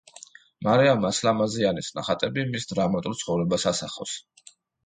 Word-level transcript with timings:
მარიამ 0.67 1.05
ასლამაზიანის 1.09 1.91
ნახატები 1.99 2.47
მის 2.55 2.67
დრამატულ 2.73 3.19
ცხოვრებას 3.21 3.69
ასახავს. 3.75 4.19